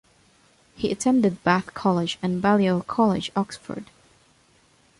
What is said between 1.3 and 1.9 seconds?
Bath